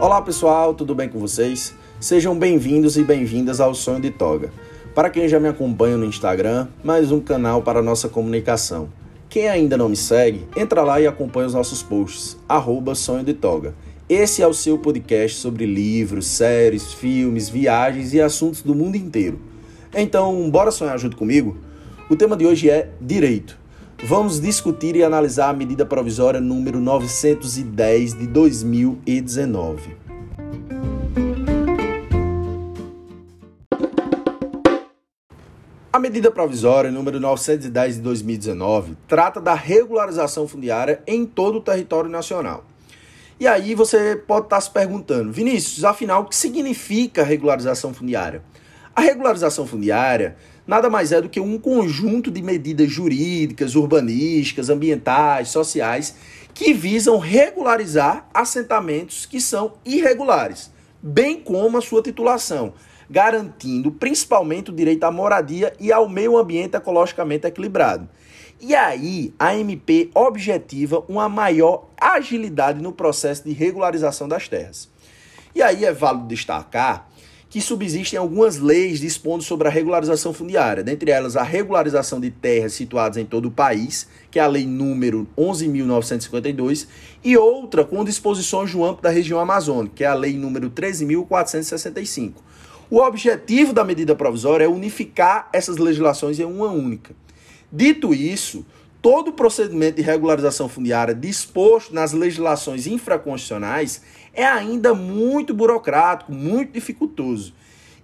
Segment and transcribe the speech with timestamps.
[0.00, 1.74] Olá pessoal, tudo bem com vocês?
[1.98, 4.52] Sejam bem-vindos e bem-vindas ao Sonho de Toga.
[4.94, 8.90] Para quem já me acompanha no Instagram, mais um canal para nossa comunicação.
[9.28, 13.34] Quem ainda não me segue, entra lá e acompanha os nossos posts, arroba Sonho de
[13.34, 13.74] Toga.
[14.08, 19.40] Esse é o seu podcast sobre livros, séries, filmes, viagens e assuntos do mundo inteiro.
[19.92, 21.58] Então, bora sonhar junto comigo?
[22.08, 23.58] O tema de hoje é Direito.
[24.04, 29.96] Vamos discutir e analisar a medida provisória número 910 de 2019.
[35.92, 42.08] A medida provisória número 910 de 2019 trata da regularização fundiária em todo o território
[42.08, 42.64] nacional.
[43.40, 48.42] E aí você pode estar se perguntando, Vinícius, afinal, o que significa regularização fundiária?
[48.94, 50.36] A regularização fundiária
[50.68, 56.14] nada mais é do que um conjunto de medidas jurídicas, urbanísticas, ambientais, sociais
[56.52, 60.70] que visam regularizar assentamentos que são irregulares,
[61.02, 62.74] bem como a sua titulação,
[63.08, 68.06] garantindo principalmente o direito à moradia e ao meio ambiente ecologicamente equilibrado.
[68.60, 74.90] E aí, a MP objetiva uma maior agilidade no processo de regularização das terras.
[75.54, 77.07] E aí é válido destacar
[77.50, 82.74] que subsistem algumas leis dispondo sobre a regularização fundiária, dentre elas a regularização de terras
[82.74, 86.86] situadas em todo o país, que é a lei número 11.952,
[87.24, 92.34] e outra com disposições no âmbito da região amazônica, que é a lei número 13.465.
[92.90, 97.14] O objetivo da medida provisória é unificar essas legislações em uma única.
[97.70, 98.64] Dito isso,
[99.00, 106.72] todo o procedimento de regularização fundiária disposto nas legislações infraconstitucionais é ainda muito burocrático, muito
[106.72, 107.54] dificultoso,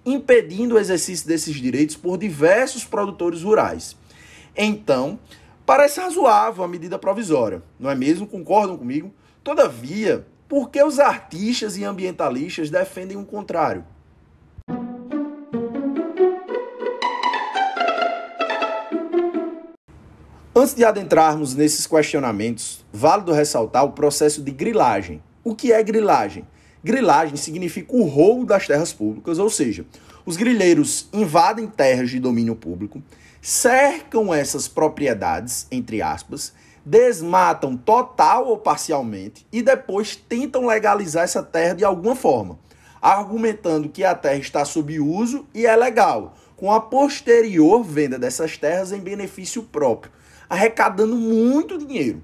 [0.05, 3.97] impedindo o exercício desses direitos por diversos produtores rurais.
[4.56, 5.19] Então,
[5.67, 8.27] parece razoável a medida provisória, não é mesmo?
[8.27, 9.12] Concordam comigo?
[9.42, 13.84] Todavia, por que os artistas e ambientalistas defendem o contrário?
[20.56, 26.47] Antes de adentrarmos nesses questionamentos, válido ressaltar o processo de grilagem, o que é grilagem?
[26.82, 29.84] Grilagem significa o roubo das terras públicas, ou seja,
[30.25, 33.03] os grileiros invadem terras de domínio público,
[33.42, 36.53] cercam essas propriedades, entre aspas,
[36.86, 42.60] desmatam total ou parcialmente e depois tentam legalizar essa terra de alguma forma,
[43.03, 48.56] argumentando que a terra está sob uso e é legal, com a posterior venda dessas
[48.56, 50.12] terras em benefício próprio,
[50.49, 52.22] arrecadando muito dinheiro.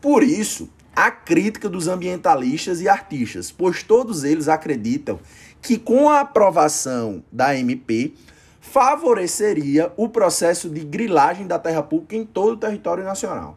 [0.00, 5.18] Por isso, a crítica dos ambientalistas e artistas, pois todos eles acreditam
[5.62, 8.14] que com a aprovação da MP
[8.60, 13.56] favoreceria o processo de grilagem da terra pública em todo o território nacional.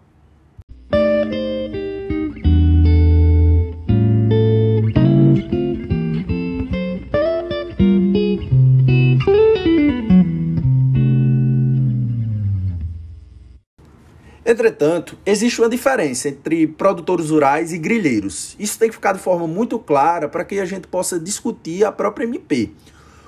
[14.52, 18.54] Entretanto, existe uma diferença entre produtores rurais e grilheiros.
[18.60, 21.92] Isso tem que ficar de forma muito clara para que a gente possa discutir a
[21.92, 22.70] própria MP.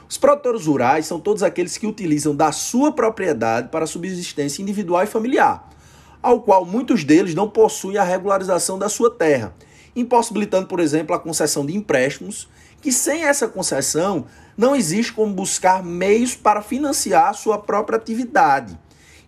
[0.10, 5.08] Os produtores rurais são todos aqueles que utilizam da sua propriedade para subsistência individual e
[5.08, 5.70] familiar,
[6.22, 9.56] ao qual muitos deles não possuem a regularização da sua terra,
[9.96, 12.50] impossibilitando, por exemplo, a concessão de empréstimos,
[12.82, 14.26] que sem essa concessão
[14.58, 18.78] não existe como buscar meios para financiar a sua própria atividade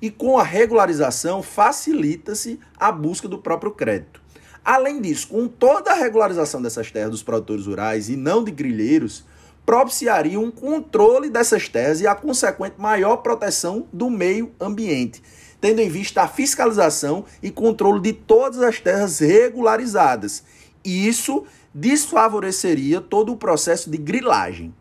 [0.05, 4.21] e com a regularização facilita-se a busca do próprio crédito.
[4.63, 9.25] Além disso, com toda a regularização dessas terras dos produtores rurais e não de grilheiros,
[9.65, 15.23] propiciaria um controle dessas terras e a consequente maior proteção do meio ambiente,
[15.59, 20.43] tendo em vista a fiscalização e controle de todas as terras regularizadas.
[20.83, 24.71] Isso desfavoreceria todo o processo de grilagem.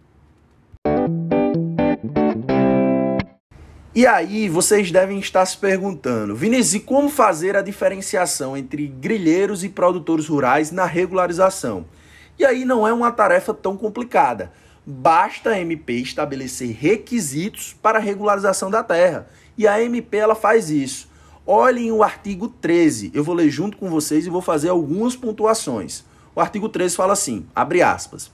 [3.97, 9.63] E aí vocês devem estar se perguntando, Vinícius, e como fazer a diferenciação entre grilheiros
[9.63, 11.87] e produtores rurais na regularização?
[12.37, 14.53] E aí não é uma tarefa tão complicada.
[14.85, 19.29] Basta a MP estabelecer requisitos para a regularização da terra.
[19.57, 21.09] E a MP ela faz isso.
[21.47, 23.13] Olhem o artigo 13.
[23.15, 26.05] Eu vou ler junto com vocês e vou fazer algumas pontuações.
[26.35, 28.29] O artigo 13 fala assim, abre aspas.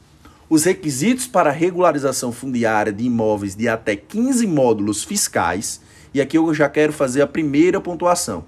[0.50, 5.80] Os requisitos para regularização fundiária de imóveis de até 15 módulos fiscais,
[6.12, 8.44] e aqui eu já quero fazer a primeira pontuação.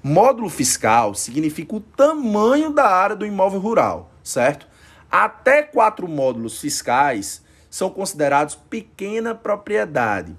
[0.00, 4.68] Módulo fiscal significa o tamanho da área do imóvel rural, certo?
[5.10, 10.36] Até quatro módulos fiscais são considerados pequena propriedade.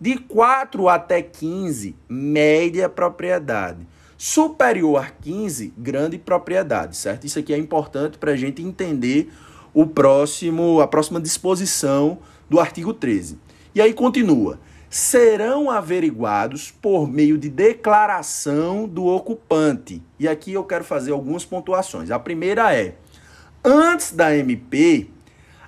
[0.00, 3.86] De 4 até 15, média propriedade.
[4.16, 7.26] Superior a 15, grande propriedade, certo?
[7.26, 9.30] Isso aqui é importante para a gente entender
[9.74, 12.18] o próximo, a próxima disposição
[12.48, 13.38] do artigo 13.
[13.74, 20.00] E aí continua: serão averiguados por meio de declaração do ocupante.
[20.20, 22.12] E aqui eu quero fazer algumas pontuações.
[22.12, 22.94] A primeira é:
[23.64, 25.08] antes da MP,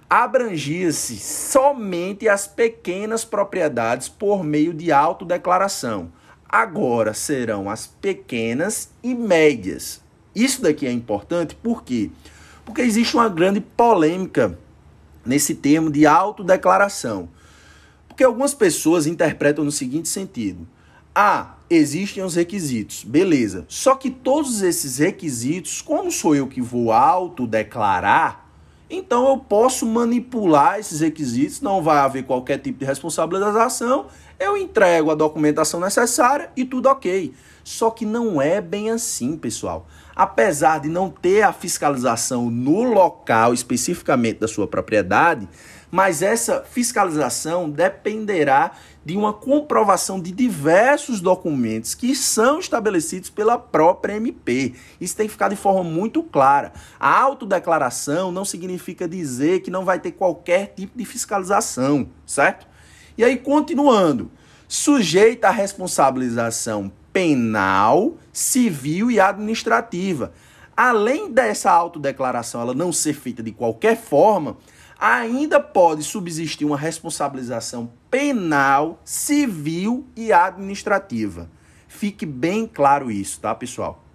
[0.08, 6.12] abrangia-se somente as pequenas propriedades por meio de autodeclaração.
[6.48, 10.00] Agora serão as pequenas e médias.
[10.32, 12.10] Isso daqui é importante por quê?
[12.66, 14.58] Porque existe uma grande polêmica
[15.24, 17.28] nesse termo de autodeclaração.
[18.08, 20.66] Porque algumas pessoas interpretam no seguinte sentido:
[21.14, 23.64] ah, existem os requisitos, beleza.
[23.68, 28.44] Só que todos esses requisitos, como sou eu que vou autodeclarar,
[28.90, 34.06] então eu posso manipular esses requisitos, não vai haver qualquer tipo de responsabilização,
[34.38, 37.34] eu entrego a documentação necessária e tudo ok.
[37.64, 39.88] Só que não é bem assim, pessoal.
[40.14, 45.48] Apesar de não ter a fiscalização no local especificamente da sua propriedade,
[45.90, 48.72] mas essa fiscalização dependerá
[49.04, 54.74] de uma comprovação de diversos documentos que são estabelecidos pela própria MP.
[55.00, 56.72] Isso tem que ficar de forma muito clara.
[56.98, 62.66] A autodeclaração não significa dizer que não vai ter qualquer tipo de fiscalização, certo?
[63.16, 64.30] E aí, continuando,
[64.68, 70.32] sujeita à responsabilização penal, civil e administrativa.
[70.76, 74.58] Além dessa autodeclaração ela não ser feita de qualquer forma,
[74.98, 81.50] ainda pode subsistir uma responsabilização penal, civil e administrativa.
[81.88, 84.05] Fique bem claro isso, tá, pessoal?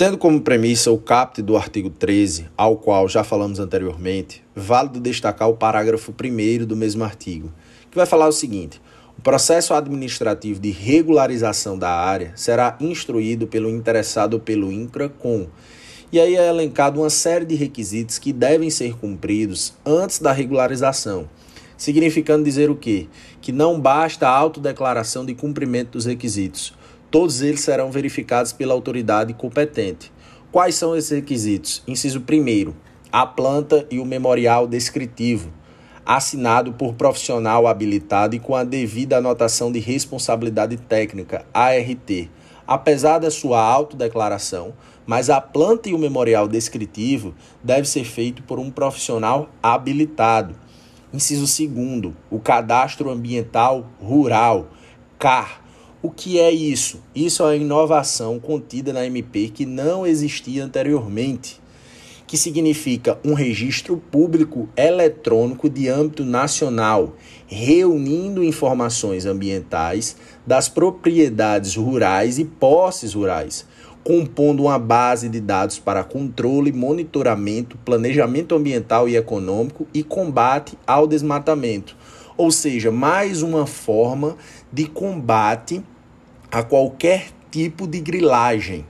[0.00, 5.46] Tendo como premissa o caput do artigo 13, ao qual já falamos anteriormente, válido destacar
[5.46, 7.52] o parágrafo 1 do mesmo artigo,
[7.90, 8.80] que vai falar o seguinte:
[9.18, 15.48] o processo administrativo de regularização da área será instruído pelo interessado pelo INCRA com.
[16.10, 21.28] E aí é elencado uma série de requisitos que devem ser cumpridos antes da regularização.
[21.76, 23.06] Significando dizer o quê?
[23.42, 26.72] Que não basta a autodeclaração de cumprimento dos requisitos
[27.10, 30.12] Todos eles serão verificados pela autoridade competente.
[30.52, 31.82] Quais são esses requisitos?
[31.88, 32.72] Inciso 1.
[33.10, 35.52] A planta e o memorial descritivo,
[36.06, 42.28] assinado por profissional habilitado e com a devida anotação de responsabilidade técnica, ART.
[42.64, 44.72] Apesar da sua autodeclaração,
[45.04, 47.34] mas a planta e o memorial descritivo
[47.64, 50.54] deve ser feito por um profissional habilitado.
[51.12, 52.14] Inciso 2.
[52.30, 54.68] O cadastro ambiental rural,
[55.18, 55.60] CAR,
[56.02, 56.98] o que é isso?
[57.14, 61.60] Isso é uma inovação contida na MP que não existia anteriormente,
[62.26, 67.16] que significa um registro público eletrônico de âmbito nacional,
[67.46, 70.16] reunindo informações ambientais
[70.46, 73.66] das propriedades rurais e posses rurais,
[74.02, 81.06] compondo uma base de dados para controle, monitoramento, planejamento ambiental e econômico e combate ao
[81.06, 81.94] desmatamento
[82.40, 84.34] ou seja, mais uma forma
[84.72, 85.84] de combate
[86.50, 88.86] a qualquer tipo de grilagem.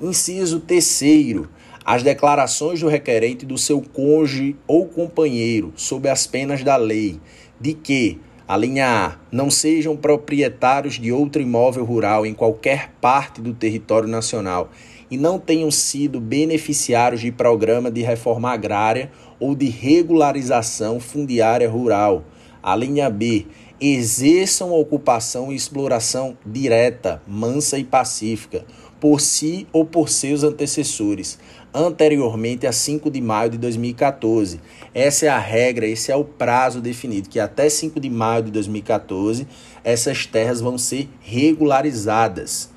[0.00, 1.50] Inciso terceiro,
[1.84, 7.18] as declarações do requerente do seu cônjuge ou companheiro sob as penas da lei,
[7.60, 13.40] de que, a linha A, não sejam proprietários de outro imóvel rural em qualquer parte
[13.40, 14.70] do território nacional
[15.10, 19.10] e não tenham sido beneficiários de programa de reforma agrária
[19.40, 22.24] ou de regularização fundiária rural
[22.62, 23.46] a linha B,
[23.80, 28.64] exerçam ocupação e exploração direta, mansa e pacífica,
[29.00, 31.36] por si ou por seus antecessores,
[31.74, 34.60] anteriormente a 5 de maio de 2014.
[34.94, 38.52] Essa é a regra, esse é o prazo definido, que até 5 de maio de
[38.52, 39.48] 2014
[39.82, 42.70] essas terras vão ser regularizadas.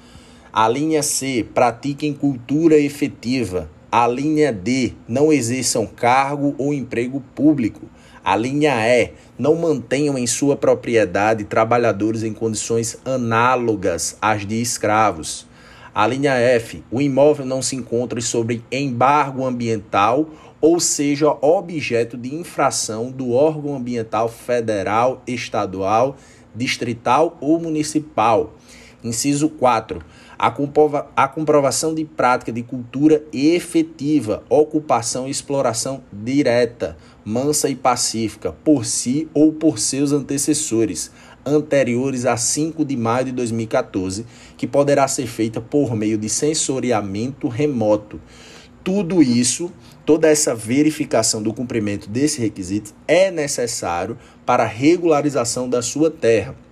[0.52, 3.70] A linha C, pratiquem cultura efetiva.
[3.92, 7.88] A linha D, não exerçam cargo ou emprego público.
[8.26, 15.46] A linha E, não mantenham em sua propriedade trabalhadores em condições análogas às de escravos.
[15.94, 20.28] A linha F, o imóvel não se encontre sob embargo ambiental
[20.60, 26.18] ou seja objeto de infração do órgão ambiental federal, estadual,
[26.56, 28.56] distrital ou municipal.
[29.04, 30.02] Inciso 4.
[30.38, 37.76] A, comprova a comprovação de prática de cultura efetiva, ocupação e exploração direta, mansa e
[37.76, 41.12] pacífica, por si ou por seus antecessores,
[41.44, 47.48] anteriores a 5 de maio de 2014, que poderá ser feita por meio de sensoriamento
[47.48, 48.22] remoto.
[48.84, 49.72] Tudo isso,
[50.06, 54.16] toda essa verificação do cumprimento desse requisito é necessário
[54.46, 56.65] para a regularização da sua terra.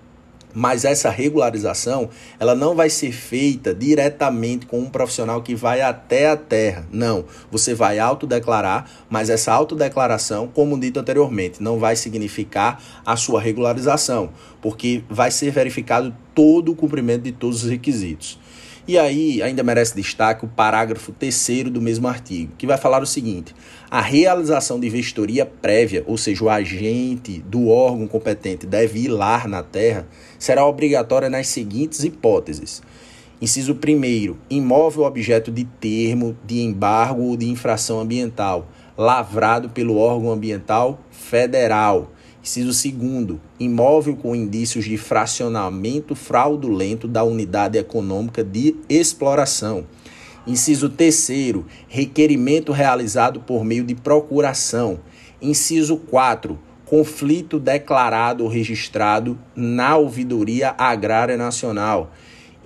[0.53, 6.29] Mas essa regularização, ela não vai ser feita diretamente com um profissional que vai até
[6.29, 6.86] a terra.
[6.91, 13.41] Não, você vai autodeclarar, mas essa autodeclaração, como dito anteriormente, não vai significar a sua
[13.41, 14.29] regularização,
[14.62, 18.43] porque vai ser verificado todo o cumprimento de todos os requisitos.
[18.86, 23.06] E aí, ainda merece destaque o parágrafo terceiro do mesmo artigo, que vai falar o
[23.06, 23.56] seguinte:
[23.90, 29.48] a realização de vistoria prévia, ou seja, o agente do órgão competente deve ir lá
[29.48, 30.06] na terra,
[30.38, 32.82] será obrigatória nas seguintes hipóteses.
[33.42, 34.36] Inciso 1.
[34.50, 42.12] Imóvel objeto de termo, de embargo ou de infração ambiental, lavrado pelo órgão ambiental federal
[42.44, 49.86] Inciso segundo, imóvel com indícios de fracionamento fraudulento da unidade econômica de exploração.
[50.46, 55.00] Inciso terceiro, requerimento realizado por meio de procuração.
[55.42, 62.12] Inciso 4, conflito declarado ou registrado na Ouvidoria Agrária Nacional.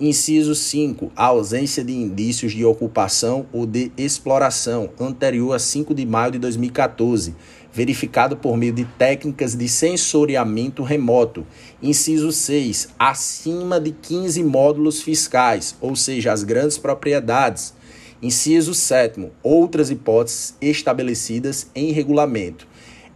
[0.00, 1.10] Inciso 5.
[1.16, 7.34] ausência de indícios de ocupação ou de exploração anterior a 5 de maio de 2014
[7.72, 11.46] verificado por meio de técnicas de sensoriamento remoto.
[11.82, 12.88] Inciso 6.
[12.98, 17.74] Acima de 15 módulos fiscais, ou seja, as grandes propriedades.
[18.20, 19.30] Inciso 7.
[19.42, 22.66] Outras hipóteses estabelecidas em regulamento.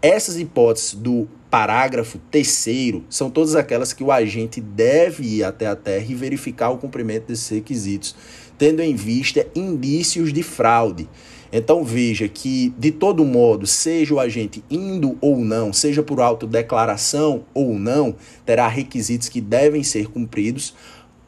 [0.02, 5.76] Essas hipóteses do parágrafo terceiro são todas aquelas que o agente deve ir até a
[5.76, 8.16] terra e verificar o cumprimento desses requisitos,
[8.59, 11.09] tendo em vista indícios de fraude.
[11.52, 17.44] Então veja que, de todo modo, seja o agente indo ou não, seja por autodeclaração
[17.54, 20.75] ou não, terá requisitos que devem ser cumpridos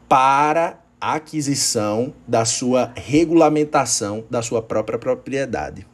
[0.09, 5.94] para a aquisição da sua regulamentação da sua própria propriedade.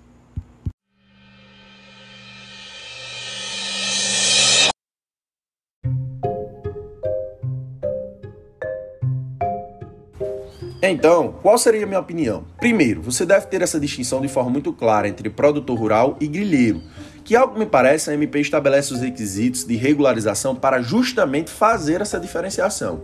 [10.83, 12.45] Então, qual seria a minha opinião?
[12.59, 16.81] Primeiro, você deve ter essa distinção de forma muito clara entre produtor rural e grilheiro,
[17.23, 22.01] que, ao que me parece, a MP estabelece os requisitos de regularização para justamente fazer
[22.01, 23.03] essa diferenciação.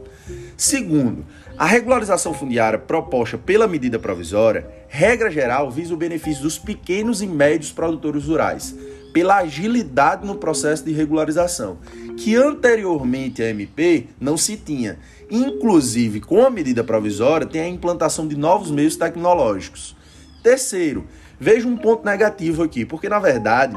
[0.57, 1.23] Segundo,
[1.59, 7.27] a regularização fundiária proposta pela medida provisória, regra geral, visa o benefício dos pequenos e
[7.27, 8.75] médios produtores rurais,
[9.17, 11.79] pela agilidade no processo de regularização,
[12.19, 14.99] que anteriormente a MP não se tinha
[15.31, 19.97] Inclusive, com a medida provisória, tem a implantação de novos meios tecnológicos.
[20.43, 21.07] Terceiro,
[21.39, 23.77] veja um ponto negativo aqui, porque na verdade,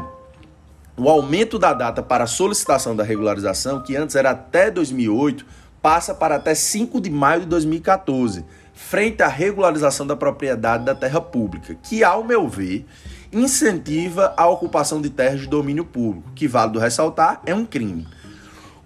[0.96, 5.46] o aumento da data para solicitação da regularização, que antes era até 2008,
[5.82, 11.20] passa para até 5 de maio de 2014, frente à regularização da propriedade da terra
[11.20, 12.86] pública, que, ao meu ver,
[13.32, 18.08] incentiva a ocupação de terras de domínio público, que, válido ressaltar, é um crime.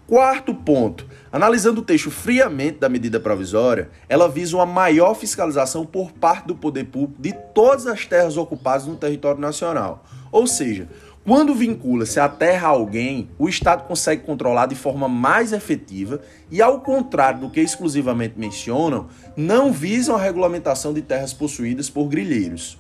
[0.05, 6.12] Quarto ponto, Analisando o texto friamente da medida provisória, ela visa uma maior fiscalização por
[6.12, 10.05] parte do poder público de todas as terras ocupadas no território nacional.
[10.31, 10.88] Ou seja,
[11.25, 16.21] quando vincula-se a terra a alguém, o Estado consegue controlar de forma mais efetiva
[16.51, 22.07] e, ao contrário do que exclusivamente mencionam, não visam a regulamentação de terras possuídas por
[22.09, 22.77] grilheiros.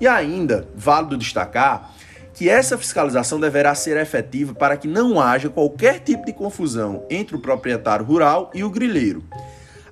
[0.00, 1.92] E ainda, válido destacar
[2.32, 7.36] que essa fiscalização deverá ser efetiva para que não haja qualquer tipo de confusão entre
[7.36, 9.22] o proprietário rural e o grileiro.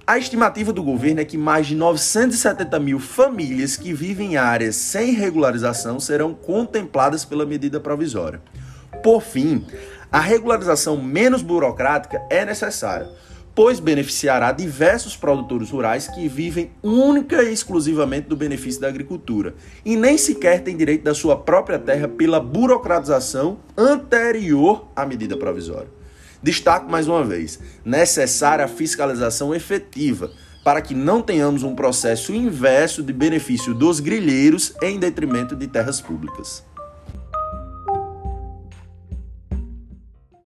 [0.07, 4.77] A estimativa do governo é que mais de 970 mil famílias que vivem em áreas
[4.77, 8.41] sem regularização serão contempladas pela medida provisória.
[9.03, 9.67] Por fim,
[10.11, 13.11] a regularização menos burocrática é necessária
[13.59, 19.97] pois beneficiará diversos produtores rurais que vivem única e exclusivamente do benefício da agricultura e
[19.97, 25.89] nem sequer têm direito da sua própria terra pela burocratização anterior à medida provisória.
[26.41, 30.31] Destaco mais uma vez: necessária a fiscalização efetiva
[30.63, 36.01] para que não tenhamos um processo inverso de benefício dos grilheiros em detrimento de terras
[36.01, 36.63] públicas.